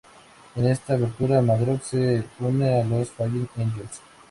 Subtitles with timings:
[0.55, 4.01] En esta aventura, Madrox se une a los Fallen Angels.